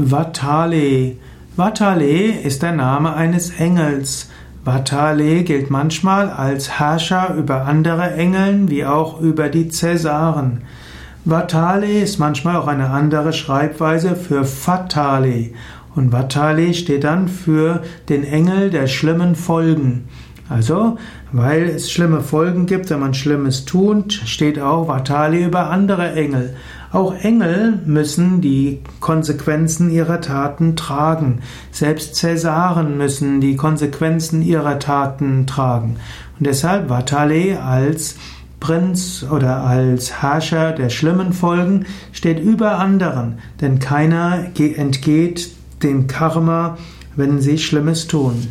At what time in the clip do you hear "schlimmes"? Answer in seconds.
23.12-23.66, 47.58-48.06